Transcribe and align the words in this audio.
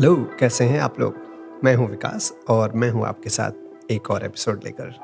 Hello, 0.00 0.16
कैसे 0.40 0.64
हैं 0.64 0.78
आप 0.80 1.00
लोग? 1.00 1.14
मैं 1.64 1.74
हूँ 1.74 1.88
विकास 1.88 2.32
और 2.48 2.72
मैं 2.72 2.90
हूँ 2.90 3.04
आपके 3.06 3.30
साथ 3.30 3.90
एक 3.90 4.10
और 4.10 4.24
एपिसोड 4.24 4.64
लेकर। 4.64 4.94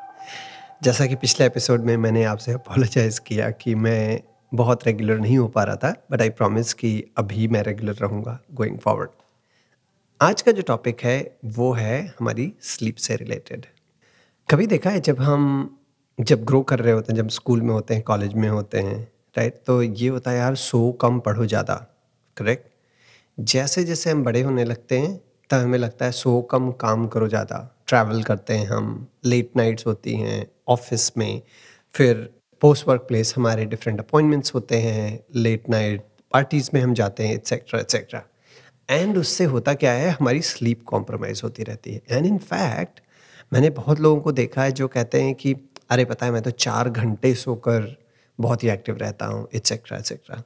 जैसा 0.83 1.07
कि 1.07 1.15
पिछले 1.15 1.47
एपिसोड 1.47 1.81
में 1.81 1.97
मैंने 1.97 2.23
आपसे 2.25 2.53
अपोलोजाइज़ 2.53 3.21
किया 3.21 3.51
कि 3.51 3.75
मैं 3.75 4.21
बहुत 4.55 4.87
रेगुलर 4.87 5.19
नहीं 5.19 5.39
हो 5.39 5.49
पा 5.49 5.65
रहा 5.65 5.77
था 5.77 5.95
बट 6.11 6.21
आई 6.21 6.31
प्रॉमिस 6.31 6.75
कि 6.75 7.05
अभी 7.17 7.49
मैं 7.49 7.63
रेगुलर 7.63 7.95
रहूँगा 7.95 8.39
गोइंग 8.55 8.79
फॉरवर्ड 8.79 9.11
आज 10.21 10.43
का 10.43 10.53
जो 10.53 10.63
टॉपिक 10.63 11.01
है, 11.01 11.37
वो 11.45 11.73
है 11.73 12.07
हमारी 12.07 12.53
स्लीप 12.63 12.97
से 12.97 13.17
रिलेटेड 13.17 13.67
कभी 14.51 14.67
देखा 14.67 14.91
है 14.91 15.01
जब 15.01 15.21
हम, 15.21 15.79
जब 16.21 16.45
ग्रो 16.45 16.63
कर 16.63 16.79
रहे 16.79 16.93
होते 16.93 17.13
हैं, 17.13 17.17
जब 17.17 17.29
स्कूल 17.29 17.63
में 17.63 17.75
होते 17.75 17.95
हैं 17.95 18.03
कॉलेज 18.03 18.35
में 18.35 18.49
होते 18.49 18.81
हैं 18.81 19.03
राइट 19.39 19.61
तो 19.67 19.83
ये 19.83 20.09
होता 20.09 20.31
है 20.31 20.39
यार, 20.39 20.55
सो 20.55 20.93
कम 20.93 21.21
पढ़ो 21.21 21.47
ज़्यादा 21.47 21.75
करेक्ट 22.37 22.76
जैसे 23.39 23.83
जैसे 23.85 24.11
हम 24.11 24.23
बड़े 24.25 24.41
होने 24.43 24.65
लगते 24.65 24.99
हैं, 24.99 25.17
तब 25.51 25.57
हमें 25.57 25.79
लगता 25.79 26.05
है 26.05 26.13
सो 26.13 26.41
कम 26.43 26.71
काम 26.73 27.07
करो 27.07 27.27
ज़्यादा। 27.29 27.59
ट्रैवल 27.89 28.23
करते 28.23 28.55
हैं 28.55 28.67
हम 28.67 29.07
लेट 29.25 29.51
नाइट्स 29.57 29.87
होती 29.87 30.15
हैं 30.17 30.47
ऑफ़िस 30.69 31.17
में, 31.19 31.43
फिर 31.95 32.29
पोस्ट 32.63 32.87
वर्क 32.89 33.01
प्लेस 33.09 33.33
हमारे 33.37 33.65
डिफरेंट 33.65 34.01
अपॉइंटमेंट्स 34.01 34.55
होते 34.55 34.79
हैं 34.81 35.19
लेट 35.37 35.69
नाइट 35.71 36.05
पार्टीज़ 36.33 36.71
में 36.75 36.81
हम 36.81 36.95
जाते 36.95 37.27
हैं 37.27 37.35
एट्सेट्रा 37.35 37.81
एट्सेट्रा 37.81 38.23
एंड 38.89 39.19
उससे 39.19 39.45
होता 39.45 39.75
क्या 39.75 39.93
है, 39.93 40.11
हमारी 40.11 40.41
स्लीप 40.43 40.83
कॉम्प्रोमाइज़ 40.87 41.41
होती 41.45 41.63
रहती 41.63 41.93
है। 41.93 42.03
एंड 42.11 42.27
इन 42.27 42.39
फैक्ट 42.41 43.01
मैंने 43.53 43.71
बहुत 43.73 44.01
लोगों 44.01 44.21
को 44.21 44.33
देखा 44.33 44.63
है 44.63 44.73
जो 44.73 44.89
कहते 44.89 45.23
हैं 45.23 45.35
कि, 45.35 45.55
अरे 45.91 46.05
पता 46.05 46.27
है, 46.27 46.33
मैं 46.33 46.43
तो 46.43 46.51
चार 46.51 46.89
घंटे 46.91 47.35
सोकर 47.35 47.97
बहुत 48.39 48.65
ही 48.65 48.69
एक्टिव 48.69 48.97
रहता 48.97 49.27
हूँ 49.27 49.47
एट्सेट्रा 49.55 49.99
एट्सेट्रा 49.99 50.43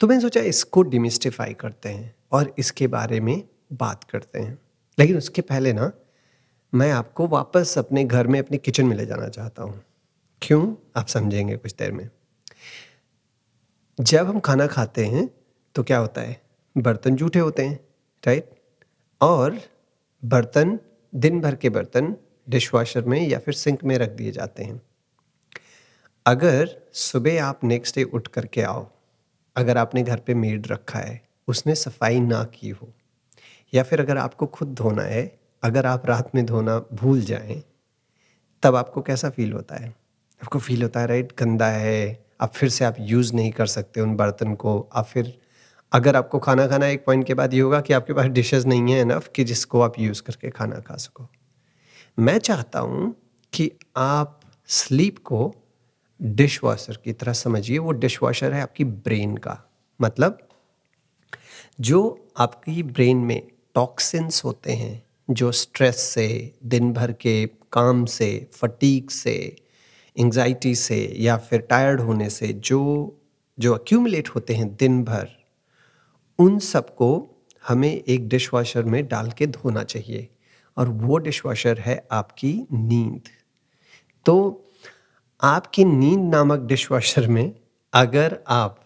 तो 0.00 0.06
मैंने 0.06 0.20
सोचा 0.20 0.40
इसको 0.42 0.82
डिमिस्टिफाई 0.84 1.54
करते 1.54 1.88
हैं। 1.88 2.14
और 2.32 2.54
इसके 2.58 2.86
बारे 2.86 3.20
में 3.20 3.48
बात 3.72 4.04
करते 4.04 4.38
हैं। 4.38 4.58
लेकिन 4.98 5.16
उसके 5.16 5.42
पहले 5.42 5.72
ना, 5.72 5.92
मैं 6.74 6.92
आपको 6.92 7.26
वापस 7.26 7.78
अपने 7.78 8.04
घर 8.04 8.26
में 8.26 8.38
अपने 8.40 8.58
किचन 8.58 8.86
में 8.86 8.96
ले 8.96 9.06
जाना 9.06 9.28
चाहता 9.28 9.62
हूँ। 9.62 9.84
क्यों? 10.42 10.74
आप 10.96 11.06
समझेंगे 11.06 11.56
कुछ 11.56 11.74
देर 11.74 11.92
में। 11.92 12.10
जब 14.00 14.26
हम 14.26 14.40
खाना 14.40 14.66
खाते 14.66 15.06
हैं 15.06 15.30
तो 15.74 15.82
क्या 15.82 15.98
होता 15.98 16.20
है? 16.20 16.42
बर्तन 16.78 17.16
जूठे 17.16 17.38
होते 17.38 17.66
हैं 17.66 17.80
राइट 18.26 18.50
और 19.20 19.60
बर्तन, 20.24 20.78
दिन 21.14 21.40
भर 21.40 21.54
के 21.54 21.70
बर्तन 21.70 22.16
डिशवॉशर 22.48 23.04
में 23.04 23.28
या 23.28 23.38
फिर 23.38 23.54
सिंक 23.54 23.84
में 23.84 23.98
रख 23.98 24.10
दिए 24.10 24.32
जाते 24.32 24.64
हैं। 24.64 24.82
अगर 26.26 26.82
सुबह 26.92 27.44
आप 27.44 27.64
नेक्स्ट 27.64 27.96
डे 27.96 28.02
उठ 28.02 28.28
करके 28.28 28.62
आओ, 28.62 28.90
अगर 29.56 29.78
आपने 29.78 30.02
घर 30.02 30.18
पे 30.18 30.34
मेड 30.34 30.66
रखा 30.66 30.98
है 30.98 31.27
उसने 31.48 31.74
सफ़ाई 31.74 32.20
ना 32.20 32.44
की 32.44 32.68
हो। 32.68 32.94
या 33.74 33.82
फिर 33.82 34.00
अगर 34.00 34.18
आपको 34.18 34.46
खुद 34.46 34.74
धोना 34.74 35.02
है, 35.02 35.40
अगर 35.62 35.86
आप 35.86 36.06
रात 36.06 36.34
में 36.34 36.46
धोना 36.46 36.78
भूल 36.78 37.20
जाएँ, 37.20 37.64
तब 38.62 38.76
आपको 38.76 39.02
कैसा 39.02 39.30
फील 39.30 39.52
होता 39.52 39.76
है? 39.76 39.88
आपको 40.42 40.58
फील 40.58 40.82
होता 40.82 41.00
है, 41.00 41.06
राइट, 41.06 41.32
गंदा 41.38 41.66
है, 41.66 42.24
अब 42.40 42.48
फिर 42.48 42.68
से 42.68 42.84
आप 42.84 42.96
यूज़ 43.00 43.34
नहीं 43.34 43.52
कर 43.52 43.66
सकते 43.66 44.00
उन 44.00 44.16
बर्तन 44.16 44.54
को। 44.54 44.88
आप 44.94 45.04
फिर, 45.04 45.38
अगर 45.92 46.16
आपको 46.16 46.38
खाना 46.38 46.66
खाना 46.66 46.86
एक 46.86 47.04
पॉइंट 47.04 47.26
के 47.26 47.34
बाद 47.34 47.54
ये 47.54 47.60
होगा 47.60 47.80
कि 47.80 47.92
आपके 47.92 48.12
पास 48.12 48.26
डिशेस 48.26 48.64
नहीं 48.64 48.92
है 48.92 49.00
इनफ 49.00 49.30
कि 49.34 49.44
जिसको 49.44 49.80
आप 49.80 49.98
यूज़ 49.98 50.22
करके 50.22 50.50
खाना 50.50 50.76
खा 50.76 50.96
सको। 50.96 51.28
मैं 52.18 52.38
चाहता 52.38 52.78
हूँ 52.78 53.16
कि 53.52 53.72
आप 53.96 54.40
स्लीप 54.66 55.18
को 55.18 55.54
डिश 56.22 56.64
वॉशर 56.64 56.98
की 57.04 57.12
तरह 57.12 57.32
समझिए, 57.32 57.78
वो 57.78 57.92
डिश 57.92 58.22
वॉशर 58.22 58.52
है 58.52 58.62
आपकी 58.62 58.84
ब्रेन 58.84 59.36
का। 59.36 59.70
मतलब 60.00 60.47
जो 61.80 62.28
आपकी 62.38 62.82
ब्रेन 62.82 63.16
में 63.16 63.48
टॉक्सिन्स 63.74 64.44
होते 64.44 64.72
हैं, 64.72 65.06
जो 65.30 65.52
स्ट्रेस 65.52 65.96
से, 65.96 66.54
दिन 66.64 66.92
भर 66.92 67.12
के 67.12 67.46
काम 67.46 68.04
से 68.04 68.50
फटीक 68.52 69.10
से 69.10 69.56
एंजाइटी 70.18 70.74
से, 70.74 71.14
या 71.16 71.36
फिर 71.36 71.60
टायर्ड 71.60 72.00
होने 72.00 72.30
से, 72.30 72.48
जो 72.48 73.14
जो 73.58 73.74
अक्यूमुलेट 73.74 74.28
होते 74.28 74.54
हैं 74.54 74.76
दिन 74.76 75.04
भर, 75.04 75.28
उन 76.38 76.58
सबको 76.58 77.28
हमें 77.68 78.02
एक 78.08 78.28
डिश 78.28 78.54
वॉशर 78.54 78.82
में 78.82 79.08
डाल 79.08 79.30
के 79.30 79.46
धोना 79.46 79.82
चाहिए। 79.82 80.28
और 80.76 80.88
वो 80.88 81.18
डिश 81.18 81.42
वॉशर 81.46 81.78
है 81.78 82.08
आपकी 82.12 82.66
नींद। 82.72 83.22
तो 84.26 84.64
आपकी 85.42 85.84
नींद 85.84 86.20
नामक 86.20 86.58
डिश 86.58 86.90
वॉशर 86.92 87.28
में 87.28 87.54
अगर 87.92 88.38
आप 88.48 88.80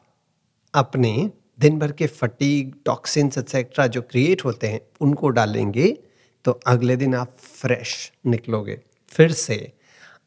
अपने 0.74 1.30
दिन 1.62 1.78
भर 1.78 1.92
के 1.92 2.06
फटीक 2.06 2.74
टॉक्सिन्स 2.86 3.38
एक्सेट्रा 3.38 3.86
जो 3.86 4.00
क्रिएट 4.02 4.44
होते 4.44 4.66
हैं, 4.66 4.80
उनको 5.00 5.28
डालेंगे 5.28 5.86
तो 6.44 6.52
अगले 6.66 6.96
दिन 6.96 7.14
आप 7.14 7.36
फ्रेश 7.38 8.12
निकलोगे। 8.26 8.78
फिर 9.08 9.32
से 9.32 9.72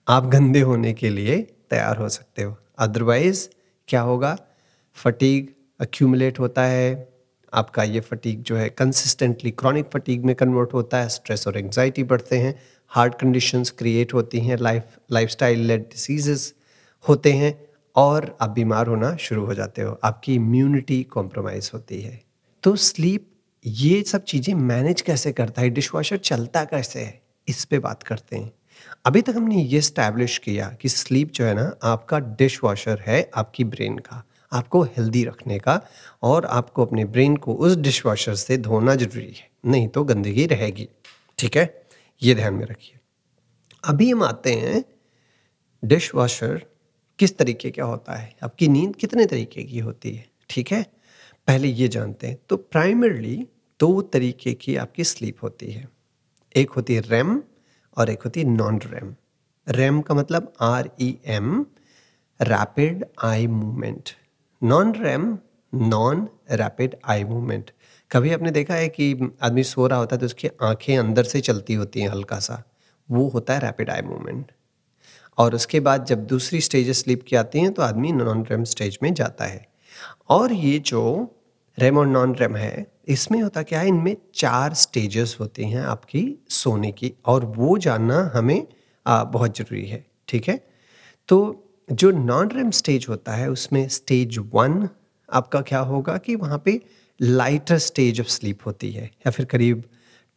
आप 0.08 0.26
गंदे 0.26 0.62
होने 0.62 0.94
के 0.94 1.10
लिए 1.10 1.38
तैयार 1.70 1.98
हो 1.98 2.08
सकते 2.10 2.44
हो। 2.44 2.56
अदरवाइज़ 2.80 3.48
क्या 3.88 4.02
होगा? 4.02 4.38
फटीक 4.96 5.56
अक्यूमुलेट 5.80 6.40
होता 6.40 6.64
है, 6.64 7.10
आपका 7.54 7.84
ये 7.84 8.00
फटीक 8.00 8.42
जो 8.42 8.56
है 8.56 8.70
कंसिस्टेंटली 8.70 9.52
क्रॉनिक 9.52 9.90
फटीक 9.94 10.22
में 10.22 10.36
कन्वर्ट 10.36 10.74
होता 10.74 10.98
है 10.98 11.10
स्ट्रेस 11.10 11.48
और 11.48 11.58
एंजाइटी 11.58 12.04
बढ़ते 12.04 12.38
हैं 12.38 12.56
हार्ट 12.92 13.20
कंडीशंस 13.20 13.70
क्रिएट 13.72 14.14
होती 14.14 14.40
हैं 14.40 14.58
लाइफ 14.58 14.98
लाइफस्टाइल 15.12 15.60
लेड 15.60 15.82
डिसीजेस 15.82 16.54
होते 17.04 17.34
हैं 17.34 17.54
और 17.96 18.38
आप 18.42 18.50
बीमार 18.50 18.88
होना 18.88 19.16
शुरू 19.16 19.46
हो 19.46 19.54
जाते 19.54 19.82
हो, 19.82 20.00
आपकी 20.04 20.36
इम्यूनिटी 20.36 21.04
कॉम्प्रोमाइज़ 21.04 21.70
होती 21.74 22.02
है। 22.02 22.24
तो 22.64 22.76
स्लीप 22.76 23.32
ये 23.66 24.04
सब 24.04 24.24
चीज़ें 24.24 24.54
मैनेज 24.54 25.02
कैसे 25.02 25.32
करता 25.32 25.62
है? 25.62 25.70
डिश 25.70 25.94
वॉशर 25.94 26.18
चलता 26.18 26.64
कैसे 26.64 27.00
है? 27.00 27.22
इस 27.48 27.66
पर 27.66 27.80
बात 27.80 28.04
करते 28.04 28.38
हैं। 28.38 28.52
अभी 29.06 29.22
तक 29.22 29.34
हमने 29.36 29.64
ये 29.64 29.82
स्टैब्लिश 29.82 30.38
किया 30.38 30.70
कि 30.82 30.90
स्लीप 30.90 31.32
जो 31.32 31.46
है 31.46 31.54
ना, 31.54 31.78
आपका 31.84 32.20
डिश 32.20 32.64
वॉशर 32.64 33.00
है 33.00 33.32
आपकी 33.36 33.64
ब्रेन 33.64 33.98
का, 33.98 34.24
आपको 34.54 34.84
हेल्दी 34.84 35.24
रखने 35.24 35.60
का 35.60 35.82
और 36.24 36.46
आपको 36.46 36.86
अपने 36.86 37.06
ब्रेन 37.06 37.36
को 37.36 37.54
उस 37.54 37.76
डिश 37.76 38.06
वॉशर 38.06 38.36
से 38.36 38.58
धोना 38.58 38.96
ज़रूरी 38.96 39.34
है, 39.40 39.50
नहीं 39.66 39.88
तो 39.88 40.04
गंदगी 40.04 40.46
रहेगी। 40.46 40.90
ठीक 41.38 41.58
है? 41.58 41.88
ये 42.24 42.36
ध्यान 42.36 42.54
में 42.54 42.66
रखिए। 42.66 43.00
अभी 43.84 44.12
हम 44.12 44.24
आते 44.24 44.54
हैं 44.54 44.84
डिश 45.86 46.16
वॉशर 46.16 46.66
किस 47.20 47.38
तरीके 47.38 47.72
का 47.72 47.84
होता 47.84 48.16
है? 48.16 48.36
आपकी 48.44 48.68
नींद 48.68 48.96
कितने 48.96 49.26
तरीके 49.26 49.64
की 49.64 49.80
होती 49.80 50.12
है? 50.12 50.26
ठीक 50.50 50.72
है? 50.72 50.84
पहले 51.48 51.68
ये 51.68 51.88
जानते 51.88 52.28
हैं। 52.28 52.38
तो 52.50 52.58
प्राइमरली 52.58 53.48
दो 53.80 54.02
तरीके 54.02 54.54
की 54.54 54.76
आपकी 54.76 55.04
स्लीप 55.04 55.44
होती 55.44 55.72
है। 55.72 55.90
एक 56.56 56.70
होती 56.70 56.96
है 56.96 57.02
रैम 57.02 57.44
और 57.98 58.10
एक 58.10 58.22
होती 58.22 58.40
है 58.40 58.46
नॉन 58.46 58.82
रैम 58.86 59.16
रैम 59.70 60.02
का 60.02 60.16
मतलब 60.16 60.54
R 60.62 60.90
E 61.02 61.18
M 61.26 61.66
rapid 62.42 63.06
eye 63.24 63.48
movement 63.48 64.10
non 64.64 64.94
REM 64.94 65.38
non 65.76 66.30
rapid 66.52 66.96
eye 67.06 67.24
movement 67.24 67.72
कभी 68.12 68.32
आपने 68.32 68.52
देखा 68.52 68.74
है 68.74 68.90
कि 68.90 69.32
आदमी 69.42 69.64
सो 69.64 69.88
रहा 69.88 70.00
होता 70.00 70.16
है 70.16 70.20
तो 70.20 70.26
उसकी 70.26 70.48
आँखें 70.62 70.98
अंदर 70.98 71.24
से 71.24 71.42
चलती 71.42 71.74
होती 71.74 72.02
हैं 72.02 72.10
हल्का 72.10 72.40
सा? 72.40 72.64
वो 73.12 73.28
होता 73.28 73.54
है 73.54 73.60
रैपिड 73.60 73.90
आई 73.90 74.02
मूवमेंट 74.02 74.52
और 75.38 75.56
उसके 75.56 75.80
बाद 75.80 76.06
जब 76.06 76.26
दूसरी 76.28 76.62
स्टेज 76.62 76.90
स्लीप 76.98 77.24
की 77.28 77.36
आती 77.36 77.60
हैं 77.60 77.72
तो 77.74 77.82
आदमी 77.82 78.12
नॉन 78.12 78.44
रेम 78.52 78.64
स्टेज 78.66 78.98
में 79.04 79.14
जाता 79.14 79.46
है। 79.46 79.66
और 80.30 80.54
ये 80.54 80.78
जो 80.82 81.04
रेम 81.78 81.98
और 81.98 82.08
नॉन 82.08 82.36
रेम 82.36 82.56
है 82.56 82.86
इसमें 83.10 83.42
होता 83.42 83.62
क्या 83.64 83.80
है 83.80 83.88
इनमें 83.88 84.16
चार 84.36 84.74
स्टेजेस 84.76 85.38
होती 85.40 85.66
हैं 85.66 85.82
आपकी 85.84 86.28
सोने 86.52 86.92
की 86.92 87.14
और 87.26 87.46
वो 87.58 87.78
जानना 87.78 88.32
हमें 88.36 88.68
आ, 89.06 89.24
बहुत 89.26 89.58
ज़रूरी 89.58 89.86
है 89.86 90.06
ठीक 90.28 90.48
है? 90.50 90.60
तो 91.30 91.64
जो 91.90 92.12
नॉन 92.12 92.52
रेम 92.52 92.72
स्टेज 92.72 93.06
होता 93.10 93.34
है 93.34 93.50
उसमें 93.52 93.88
स्टेज 93.90 94.38
वन 94.54 94.88
आपका 95.30 95.62
क्या 95.62 95.80
होगा 95.82 96.18
कि 96.18 96.36
वहाँ 96.36 96.62
पे 96.66 96.80
लाइटर 97.20 97.78
स्टेज 97.80 98.20
ऑफ़ 98.22 98.28
स्लीप 98.30 98.66
होती 98.68 98.92
है 98.92 99.04
या 99.06 99.32
फिर 99.32 99.46
करीब 99.46 99.84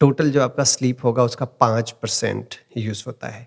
टोटल 0.01 0.31
जो 0.33 0.43
आपका 0.43 0.65
स्लीप 0.65 1.05
होगा 1.05 1.23
उसका 1.25 1.44
पाँच 1.61 1.91
परसेंट 2.03 2.55
यूज़ 2.77 3.05
होता 3.06 3.29
है। 3.29 3.47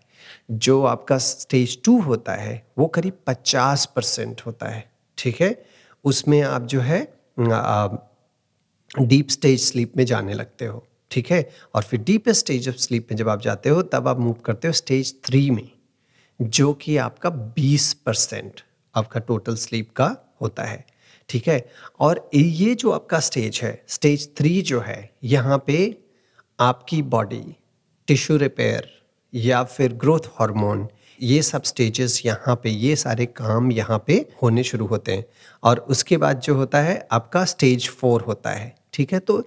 जो 0.51 0.83
आपका 0.85 1.17
स्टेज 1.17 1.77
टू 1.83 1.99
होता 2.01 2.33
है, 2.33 2.65
वो 2.77 2.87
करीब 2.87 3.17
पचास 3.27 3.85
परसेंट 3.95 4.41
होता 4.45 4.69
है, 4.69 4.89
ठीक 5.17 5.41
है? 5.41 5.55
उसमें 6.05 6.41
आप 6.41 6.61
जो 6.63 6.81
है 6.81 7.01
डीप 8.99 9.29
स्टेज 9.29 9.61
स्लीप 9.61 9.97
में 9.97 10.05
जाने 10.05 10.33
लगते 10.33 10.65
हो, 10.65 10.85
ठीक 11.11 11.31
है? 11.31 11.49
और 11.75 11.83
फिर 11.83 12.01
डीप 12.01 12.29
स्टेज 12.29 12.69
ऑफ़ 12.69 12.75
स्लीप 12.77 13.07
में 13.11 13.17
जब 13.17 13.29
आप 13.29 13.41
जाते 13.41 13.69
हो, 13.69 13.81
तब 13.81 14.07
आप 14.07 14.19
मूव 14.19 14.33
करते 14.45 14.67
हो 14.67 14.73
स्टेज 14.73 15.13
थ्री 15.25 15.49
में, 15.49 15.69
जो 16.39 16.73
कि 16.73 16.97
आपका 16.97 17.29
बीस 17.29 17.93
परसेंट 17.95 18.61
आपका 18.95 19.19
टोटल 19.19 19.55
स्लीप 19.55 19.91
का 19.91 20.15
होता 20.41 20.63
है, 20.63 20.85
ठीक 21.29 21.47
है? 21.47 21.65
और 21.99 22.29
ये 22.33 22.73
जो 22.75 22.91
आपका 22.91 23.19
स्टेज 23.19 23.59
है 23.63 23.81
स्टेज 23.87 24.29
थ्री 24.37 24.61
जो 24.61 24.79
है, 24.79 25.09
यहाँ 25.23 25.63
पे 25.67 25.97
आपकी 26.59 27.01
बॉडी 27.03 27.43
टिश्यू 28.07 28.37
रिपेयर 28.37 28.89
या 29.33 29.63
फिर 29.63 29.93
ग्रोथ 29.93 30.27
हार्मोन 30.39 30.87
ये 31.19 31.41
सब 31.41 31.63
स्टेजेस 31.63 32.21
यहाँ 32.25 32.55
पे, 32.55 32.69
ये 32.69 32.95
सारे 32.95 33.25
काम 33.25 33.71
यहाँ 33.71 34.03
पे 34.07 34.13
होने 34.41 34.63
शुरू 34.63 34.85
होते 34.85 35.11
हैं। 35.11 35.25
और 35.63 35.79
उसके 35.79 36.17
बाद 36.17 36.39
जो 36.39 36.55
होता 36.55 36.79
है, 36.81 37.07
आपका 37.11 37.43
स्टेज 37.45 37.89
फोर 37.89 38.21
होता 38.21 38.49
है, 38.49 38.73
ठीक 38.93 39.13
है? 39.13 39.19
तो 39.19 39.43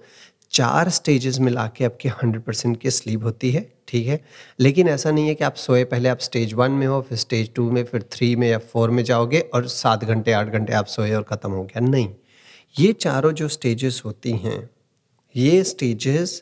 चार 0.51 0.89
स्टेजेस 0.89 1.39
मिला 1.39 1.67
के 1.67 1.85
आपके 1.85 2.09
हंड्रेड 2.09 2.43
परसेंट 2.43 2.79
की 2.81 2.91
स्लीप 2.91 3.23
होती 3.23 3.51
है, 3.51 3.67
ठीक 3.87 4.07
है? 4.07 4.19
लेकिन 4.59 4.87
ऐसा 4.87 5.11
नहीं 5.11 5.27
है 5.27 5.35
कि 5.35 5.43
आप 5.43 5.55
सोए 5.55 5.83
पहले 5.83 6.09
आप 6.09 6.19
स्टेज 6.19 6.53
वन 6.53 6.71
में 6.71 6.87
हो, 6.87 7.01
फिर 7.01 7.17
स्टेज 7.17 7.53
टू 7.53 7.69
में, 7.71 7.83
फिर 7.83 8.01
थ्री 8.11 8.35
में 8.35 8.49
या 8.49 8.57
फोर 8.57 8.89
में 8.89 9.03
जाओगे 9.03 9.39
और 9.39 9.67
सात 9.67 10.03
घंटे, 10.03 10.31
आठ 10.31 10.47
घंटे 10.47 10.73
आप 10.73 10.85
सोए 10.85 11.13
और 11.13 11.23
ख़त्म 11.23 11.51
हो 11.51 11.63
गया। 11.63 11.79
नहीं, 11.79 12.09
ये 12.75 12.93
चारों 12.93 13.31
जो 13.31 13.47
स्टेजेस 13.47 14.01
होती 14.05 14.31
हैं, 14.31 14.69
ये 15.35 15.63
स्टेजेस 15.63 16.41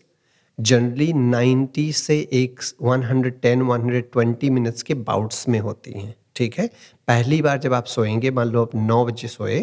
जनरली 0.59 1.11
90 1.13 1.91
से 1.93 2.17
एक 2.33 2.59
110 2.83 3.61
120 3.61 4.49
मिनट्स 4.49 4.83
के 4.83 4.93
बाउट्स 4.93 5.47
में 5.49 5.59
होती 5.59 5.91
हैं, 5.91 6.13
ठीक 6.35 6.57
है? 6.59 6.67
पहली 7.07 7.41
बार 7.41 7.57
जब 7.57 7.73
आप 7.73 7.85
सोएँगे, 7.85 8.31
मान 8.31 8.47
लो 8.47 8.61
आप 8.61 8.75
नौ 8.75 9.05
बजे 9.05 9.27
सोए 9.27 9.59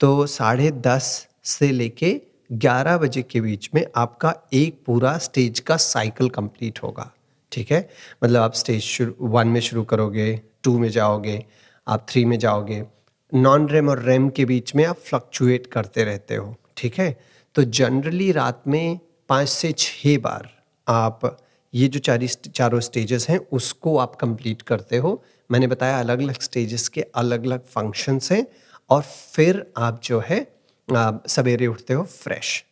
तो 0.00 0.26
साढ़े 0.26 0.70
दस 0.70 1.28
से 1.44 1.70
लेके 1.72 2.20
ग्यारह 2.52 2.96
बजे 2.98 3.22
के 3.22 3.40
बीच 3.40 3.68
में 3.74 3.84
आपका 3.96 4.34
एक 4.52 4.80
पूरा 4.86 5.16
स्टेज 5.18 5.60
का 5.60 5.76
साइकिल 5.76 6.28
कंप्लीट 6.28 6.82
होगा, 6.82 7.10
ठीक 7.52 7.70
है? 7.72 7.88
मतलब 8.24 8.40
आप 8.40 8.54
स्टेज 8.54 8.82
शुरू 8.82 9.14
वन 9.20 9.48
में 9.48 9.60
शुरू 9.60 9.84
करोगे 9.84 10.40
टू 10.62 10.78
में 10.78 10.88
जाओगे, 10.88 11.44
आप 11.88 12.06
थ्री 12.08 12.24
में 12.24 12.38
जाओगे 12.38 12.82
नॉन 13.34 13.68
रेम 13.68 13.88
और 13.88 14.02
रेम 14.02 14.28
के 14.28 14.44
बीच 14.44 14.74
में 14.74 14.84
आप 14.84 14.96
फ्लक्चुएट 14.96 15.66
करते 15.66 16.04
रहते 16.04 16.34
हो, 16.34 16.54
ठीक 16.76 16.98
है? 16.98 17.16
तो 17.54 17.62
जनरली 17.64 18.32
रात 18.32 18.62
में 18.66 18.98
पाँच 19.30 19.48
से 19.48 19.70
छः 19.72 20.18
बार 20.18 20.48
आप 20.88 21.36
ये 21.74 21.88
जो 21.88 21.98
चार 22.00 22.26
चारों 22.26 22.80
स्टेजेस 22.80 23.28
हैं, 23.28 23.38
उसको 23.52 23.96
आप 23.98 24.14
कंप्लीट 24.14 24.62
करते 24.62 24.96
हो। 24.96 25.22
मैंने 25.50 25.66
बताया 25.66 25.98
अलग 26.00 26.22
अलग 26.22 26.40
स्टेजेस 26.40 26.88
के 26.88 27.00
अलग 27.00 27.44
अलग 27.46 27.66
फ़ंक्शंस 27.66 28.32
हैं 28.32 28.46
और 28.90 29.02
फिर 29.02 29.64
आप 29.78 30.00
जो 30.04 30.22
है 30.26 30.40
सवेरे 31.28 31.66
उठते 31.66 31.94
हो 31.94 32.02
फ्रेश 32.04 32.64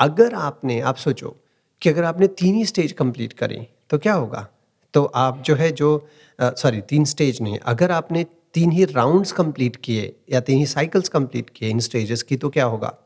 अगर 0.00 0.34
आपने, 0.34 0.80
आप 0.80 0.96
सोचो 0.96 1.36
कि 1.82 1.90
अगर 1.90 2.04
आपने 2.04 2.26
तीन 2.26 2.54
ही 2.54 2.64
स्टेज 2.66 2.92
कंप्लीट 2.92 3.32
करी 3.32 3.66
तो 3.90 3.98
क्या 3.98 4.14
होगा? 4.14 4.46
तो 4.94 5.04
आप 5.04 5.42
जो 5.42 5.54
है 5.54 5.70
जो 5.72 6.08
सॉरी 6.40 6.80
तीन 6.80 7.04
स्टेज 7.04 7.42
नहीं, 7.42 7.58
अगर 7.58 7.90
आपने 7.90 8.24
तीन 8.54 8.70
ही 8.72 8.84
राउंड्स 8.84 9.32
कंप्लीट 9.32 9.76
किए 9.76 10.14
या 10.30 10.40
तीन 10.40 10.58
ही 10.58 10.66
साइकिल्स 10.66 11.08
कंप्लीट 11.08 11.50
किए 11.50 11.68
इन 11.68 11.80
स्टेजेस 11.80 12.22
की 12.22 12.36
तो 12.36 12.48
क्या 12.48 12.64
होगा? 12.64 12.98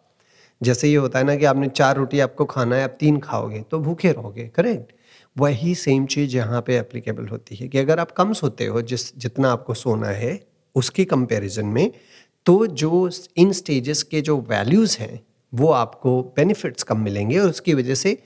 जैसे 0.61 0.89
ये 0.89 0.97
होता 0.97 1.19
है 1.19 1.25
ना 1.25 1.37
कि 1.37 1.45
आपने 1.45 1.69
चार 1.69 1.97
रोटी 1.97 2.21
आपको 2.21 2.45
खाना 2.45 2.77
है, 2.77 2.85
आप 2.85 2.97
तीन 3.01 3.19
खाओगे 3.21 3.61
तो 3.61 3.79
भूखे 3.79 4.13
रहोगे 4.13 4.49
करेक्ट 4.55 4.93
वही 5.37 5.75
सेम 5.75 6.07
चीज़ 6.07 6.37
यहाँ 6.37 6.61
पे 6.67 6.77
एप्लीकेबल 6.79 7.27
होती 7.29 7.57
है 7.57 7.69
कि 7.69 7.79
अगर 7.79 8.01
आप 8.01 8.11
कम 8.11 8.33
सोते 8.33 8.67
हो, 8.67 8.83
जिस, 8.83 9.17
जितना 9.19 9.51
आपको 9.53 9.75
सोना 9.75 10.09
है, 10.09 10.41
उसके 10.77 11.05
कंपैरिजन 11.05 11.67
में 11.67 11.91
तो 12.47 12.67
जो 12.67 13.11
इन 13.37 13.53
स्टेजेस 13.53 14.03
के 14.03 14.21
जो 14.21 14.37
वैल्यूज़ 14.49 14.97
हैं, 15.01 15.21
वो 15.53 15.71
आपको 15.73 16.21
बेनिफिट्स 16.37 16.83
कम 16.83 17.01
मिलेंगे 17.01 17.39
और 17.39 17.49
उसकी 17.51 17.75
वजह 17.75 17.95
से 17.95 18.17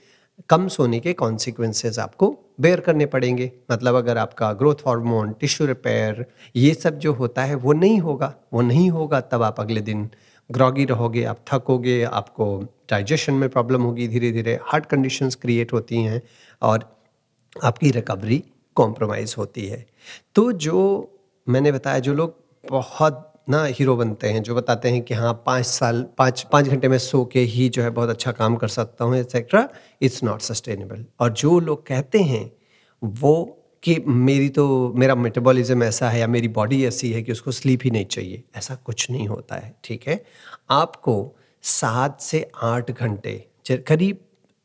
कम 0.51 0.69
सोने 0.69 0.99
के 1.01 1.13
कॉन्सिक्वेंसेज 1.13 1.99
आपको 1.99 2.29
बेयर 2.61 2.81
करने 2.81 3.07
पड़ेंगे। 3.07 3.51
मतलब 3.71 3.95
अगर 3.95 4.19
आपका 4.19 4.53
ग्रोथ 4.53 4.87
हार्मोन 4.87 5.33
टिश्यू 5.41 5.67
रिपेयर 5.67 6.25
ये 6.57 6.75
सब 6.75 6.99
जो 6.99 7.13
होता 7.13 7.45
है, 7.45 7.55
वो 7.55 7.73
नहीं 7.73 7.99
होगा, 7.99 8.35
वो 8.53 8.61
नहीं 8.63 8.91
होगा, 8.91 9.21
तब 9.21 9.43
आप 9.43 9.61
अगले 9.61 9.81
दिन 9.81 10.09
ग्रॉगी 10.51 10.85
रहोगे, 10.85 11.25
आप 11.25 11.45
थकोगे, 11.49 12.03
आपको 12.03 12.59
डाइजेशन 12.91 13.35
में 13.35 13.49
प्रॉब्लम 13.49 13.83
होगी 13.83 14.09
धीरे 14.09 14.31
धीरे 14.33 14.59
हार्ट 14.63 14.87
कंडीशंस 14.87 15.35
क्रिएट 15.35 15.73
होती 15.73 16.03
हैं 16.03 16.23
और 16.63 16.85
आपकी 17.65 17.91
रिकवरी 17.91 18.43
कॉम्प्रोमाइज़ 18.77 19.35
होती 19.39 19.67
है। 19.67 19.87
तो 20.35 20.53
जो 20.53 21.17
मैंने 21.49 21.73
बताया, 21.73 21.99
जो 21.99 22.15
लोग 22.15 22.35
बहुत 22.71 23.27
ना 23.49 23.65
हीरो 23.65 23.97
बनते 23.97 24.29
हैं, 24.29 24.43
जो 24.43 24.55
बताते 24.55 24.89
हैं 24.89 25.03
कि 25.03 25.15
हाँ 25.15 25.33
पाँच 25.47 25.67
साल, 25.67 26.03
पाँच 26.19 26.47
पाँच 26.53 26.69
घंटे 26.69 26.89
में 26.89 26.99
सो 26.99 27.25
के 27.25 27.41
ही 27.41 27.69
जो 27.69 27.83
है 27.83 27.91
बहुत 27.91 28.11
अच्छा 28.11 28.33
काम 28.33 28.57
कर 28.57 28.69
सकता 28.69 29.05
हूँ 29.05 29.17
एक्सेट्रा 29.17 29.69
इट्स 30.03 30.23
नॉट 30.25 30.41
सस्टेनेबल 30.41 31.05
और 31.21 31.33
जो 31.33 31.59
लोग 31.61 31.87
कहते 31.87 32.19
हैं, 32.19 32.51
वो 33.03 33.57
कि 33.83 33.97
मेरी 34.07 34.49
तो 34.49 34.93
मेरा 34.97 35.15
मेटाबॉलिज्म 35.15 35.83
ऐसा 35.83 36.09
है 36.11 36.21
या 36.21 36.27
मेरी 36.27 36.49
बॉडी 36.49 36.85
ऐसी 36.87 37.13
है 37.13 37.23
कि 37.23 37.33
उसको 37.33 37.51
स्लीप 37.51 37.81
ही 37.85 37.91
नहीं 37.91 38.05
चाहिए। 38.07 38.43
ऐसा 38.57 38.75
कुछ 38.75 39.11
नहीं 39.11 39.29
होता 39.29 39.57
है 39.57 39.75
ठीक 39.85 40.09
है? 40.09 40.25
आपको 40.71 41.37
सात 41.63 42.21
से 42.21 42.51
आठ 42.63 42.91
घंटे 42.91 43.47
करीब 43.71 44.19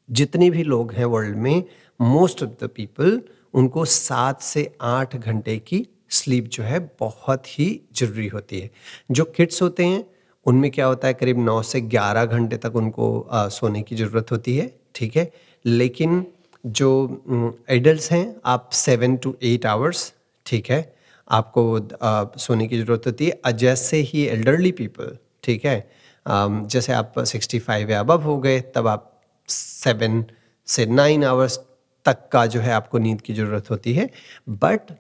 जितने 0.10 0.50
भी 0.50 0.64
लोग 0.64 0.92
हैं 0.94 1.06
वर्ल्ड 1.06 1.38
में 1.38 1.64
मोस्ट 2.02 2.44
ऑफ़ 2.44 2.50
द 2.64 2.70
पीपल 2.76 3.22
उनको 3.54 3.86
सात 3.86 4.42
से 4.42 4.76
आठ 4.82 5.16
घंटे 5.16 5.58
की 5.60 5.86
स्लीप 6.10 6.46
जो 6.48 6.64
है 6.64 6.80
बहुत 7.00 7.60
ही 7.60 7.68
ज़रूरी 7.96 8.28
होती 8.28 8.60
है। 8.60 8.70
जो 9.12 9.24
किड्स 9.26 9.62
होते 9.62 9.86
हैं 9.86 10.04
उनमें 10.46 10.70
क्या 10.72 10.86
होता 10.86 11.08
है 11.08 11.14
करीब 11.14 11.40
नौ 11.40 11.62
से 11.62 11.82
ग्यारह 11.82 12.26
घंटे 12.26 12.58
तक 12.58 12.76
उनको 12.76 13.20
आ, 13.22 13.48
सोने 13.48 13.82
की 13.82 13.96
ज़रूरत 13.96 14.32
होती 14.32 14.58
है 14.58 14.72
ठीक 14.96 15.16
है? 15.18 15.32
लेकिन 15.66 16.26
जो 16.66 17.64
एडल्ट 17.70 18.12
हैं, 18.12 18.36
आप 18.46 18.70
सेवन 18.74 19.16
टू 19.18 19.36
एट 19.44 19.66
आवर्स 19.66 20.14
ठीक 20.46 20.70
है? 20.70 20.96
आपको 21.28 22.40
सोने 22.40 22.68
की 22.68 22.82
ज़रूरत 22.82 23.06
होती 23.08 23.26
है। 23.28 23.52
जैसे 23.54 23.98
ही 24.00 24.26
एल्डरली 24.28 24.72
पीपल 24.72 25.18
ठीक 25.44 25.66
है? 25.66 25.78
जैसे 26.26 26.94
आप 26.94 27.20
सिक्सटी 27.22 27.60
फाइव 27.60 27.92
या 27.92 28.00
अबव 28.00 28.22
हो 28.24 28.38
गए, 28.38 28.60
तब 28.76 28.88
आप 28.88 29.12
सेवन 29.50 30.24
से 30.68 30.86
नाइन 30.86 31.24
आवर्स 31.24 31.58
तक 32.06 32.28
का 32.32 32.46
जो 32.46 32.60
है 32.62 32.72
आपको 32.74 32.98
नींद 32.98 33.22
की 33.22 33.34
ज़रूरत 33.34 33.70
होती 33.72 33.94
है। 33.94 34.10
बट 34.50 34.92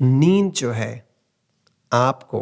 नींद 0.00 0.52
जो 0.52 0.70
है 0.72 1.04
आपको 1.92 2.40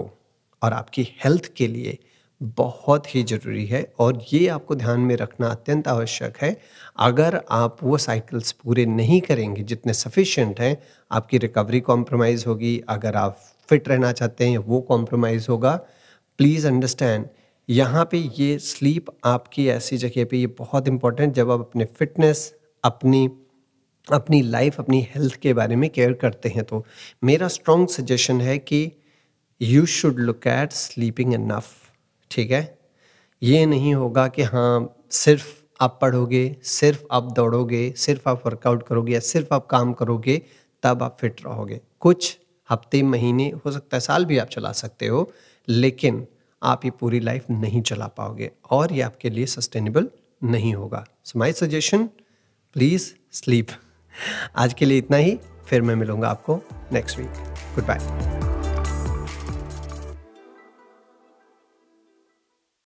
और 0.63 0.73
आपकी 0.73 1.03
हेल्थ 1.25 1.53
के 1.57 1.67
लिए 1.67 1.99
बहुत 2.41 3.15
ही 3.15 3.23
ज़रूरी 3.23 3.65
है 3.67 3.83
और 4.01 4.23
ये 4.33 4.47
आपको 4.49 4.75
ध्यान 4.75 5.01
में 5.01 5.15
रखना 5.17 5.49
अत्यंत 5.49 5.89
आवश्यक 5.89 6.37
है। 6.43 6.57
अगर 6.99 7.41
आप 7.51 7.77
वो 7.83 7.99
साइकिल्स 7.99 8.53
पूरे 8.53 8.87
नहीं 8.87 9.21
करेंगे 9.21 9.63
जितने 9.63 9.93
सफिशिएंट 9.93 10.61
हैं, 10.61 10.77
आपकी 11.11 11.39
रिकवरी 11.39 11.81
कॉम्प्रोमाइज़ 11.81 12.47
होगी, 12.47 12.79
अगर 12.89 13.17
आप 13.17 13.39
फिट 13.69 13.89
रहना 13.89 14.13
चाहते 14.13 14.49
हैं, 14.49 14.59
वो 14.59 14.81
कॉम्प्रोमाइज़ 14.81 15.47
होगा। 15.51 15.77
प्लीज़ 16.39 16.67
अंडरस्टैंड 16.67 17.27
यहाँ 17.69 18.05
पे 18.05 18.19
ये 18.39 18.59
स्लीप 18.59 19.07
आपकी 19.25 19.67
ऐसी 19.69 19.97
जगह 19.97 20.25
पे 20.25 20.37
ये 20.37 20.47
बहुत 20.47 20.89
इंपॉर्टेंट 20.89 21.35
जब 21.35 21.51
आप 21.51 21.61
अपने 21.61 21.85
फिटनेस 21.85 22.53
अपनी 22.85 23.29
अपनी 24.13 24.41
लाइफ 24.43 24.79
अपनी 24.81 25.01
हेल्थ 25.15 25.35
के 25.35 25.53
बारे 25.53 25.77
में 25.77 25.89
केयर 25.91 26.13
करते 26.13 26.49
हैं 26.49 26.65
तो 26.65 26.85
मेरा 27.25 27.49
स्ट्रॉन्ग 27.49 27.89
सजेशन 27.89 28.41
है 28.41 28.59
कि 28.59 28.81
you 29.61 29.85
should 29.87 30.19
look 30.19 30.47
at 30.47 30.73
sleeping 30.73 31.35
enough 31.35 31.80
ठीक 32.31 32.51
है? 32.51 32.79
ये 33.43 33.65
नहीं 33.67 33.95
होगा 33.95 34.27
कि 34.29 34.43
हाँ 34.43 34.95
सिर्फ़ 35.11 35.47
आप 35.81 35.99
पढ़ोगे, 36.03 36.57
सिर्फ़ 36.63 37.05
आप 37.13 37.33
दौड़ोगे, 37.33 37.91
सिर्फ़ 37.97 38.29
आप 38.29 38.47
वर्कआउट 38.47 38.87
करोगे 38.87 39.13
या 39.13 39.21
सिर्फ़ 39.21 39.55
आप 39.55 39.67
काम 39.67 39.93
करोगे, 39.93 40.43
तब 40.83 41.03
आप 41.03 41.17
फिट 41.21 41.41
रहोगे। 41.45 41.81
कुछ 42.01 42.37
हफ़्ते, 42.71 43.03
महीने, 43.03 43.49
हो 43.67 43.71
सकता 43.73 43.97
है 43.97 44.01
साल 44.01 44.25
भी 44.25 44.39
आप 44.39 44.49
चला 44.49 44.73
सकते 44.73 45.07
हो, 45.07 45.31
लेकिन 45.69 46.27
आप 46.63 46.85
ये 46.85 46.91
पूरी 46.91 47.21
लाइफ 47.21 47.51
नहीं 47.51 47.83
चला 47.83 48.07
पाओगे 48.07 48.51
और 48.71 48.93
ये 48.93 49.01
आपके 49.01 49.31
लिए 49.31 49.47
सस्टेनेबल 49.47 50.09
नहीं 50.45 50.75
होगा। 50.75 51.05
So 51.25 51.39
my 51.39 51.53
suggestion 51.53 52.07
please 52.77 53.13
sleep 53.33 53.67
आज 54.57 54.75
के 54.75 54.85
लिए 54.85 54.99
इतना 54.99 55.17
ही, 55.17 55.39
फिर 55.67 55.83
मैं 55.83 55.95
मिलूँगा 55.95 56.29
आपको 56.29 56.61
नेक्स्ट 56.93 57.19
वीक 57.19 57.31
गुड 57.75 57.87
बाय 57.87 58.40